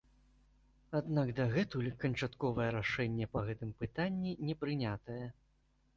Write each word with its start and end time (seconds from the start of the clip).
Аднак 0.99 1.27
дагэтуль 1.39 1.91
канчатковае 2.03 2.67
рашэнне 2.79 3.29
па 3.35 3.45
гэтым 3.51 3.77
пытанні 3.85 4.33
не 4.49 4.55
прынятае. 4.65 5.21